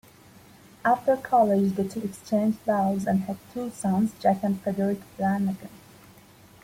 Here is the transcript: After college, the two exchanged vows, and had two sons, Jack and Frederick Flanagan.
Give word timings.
After 0.83 1.15
college, 1.15 1.75
the 1.75 1.83
two 1.87 2.01
exchanged 2.01 2.57
vows, 2.65 3.05
and 3.05 3.19
had 3.25 3.37
two 3.53 3.69
sons, 3.69 4.13
Jack 4.19 4.41
and 4.41 4.59
Frederick 4.59 5.03
Flanagan. 5.15 5.69